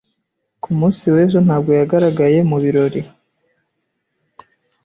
Ku 0.61 0.69
munsi 0.79 1.03
w'ejo 1.13 1.39
ntabwo 1.45 1.71
yagaragaye 1.79 2.37
mu 2.49 2.57
birori. 2.63 3.01